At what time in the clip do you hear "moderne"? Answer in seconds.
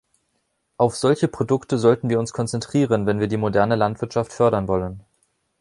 3.37-3.75